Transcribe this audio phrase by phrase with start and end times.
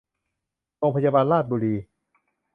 [0.77, 1.75] โรงพยาบาลราชบุรี